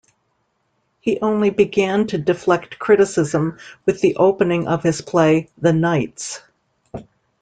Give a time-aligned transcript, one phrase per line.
[0.99, 6.41] He only began to deflect criticism with the opening of his play, "The Knights".